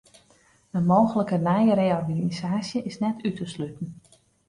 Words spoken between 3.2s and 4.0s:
út te sluten.